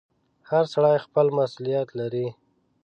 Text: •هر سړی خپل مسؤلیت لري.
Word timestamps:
•هر 0.49 0.63
سړی 0.73 0.97
خپل 1.05 1.27
مسؤلیت 1.37 1.87
لري. 1.99 2.27